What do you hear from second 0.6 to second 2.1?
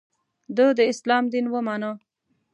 ه داسلام دین ومانه.